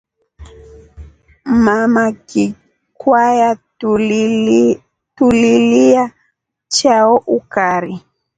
Mama 1.63 2.05
kikwaya 2.27 3.51
tuliliya 5.15 6.05
chao 6.73 7.15
ukari. 7.37 7.95